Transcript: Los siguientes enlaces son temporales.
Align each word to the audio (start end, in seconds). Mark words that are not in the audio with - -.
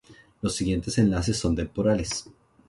Los 0.41 0.55
siguientes 0.55 0.97
enlaces 0.97 1.37
son 1.37 1.55
temporales. 1.55 2.25